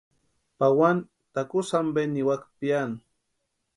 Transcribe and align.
Pawani 0.57 1.07
takusï 1.33 1.73
ampe 1.79 2.01
niwaka 2.11 2.47
piani. 2.59 2.97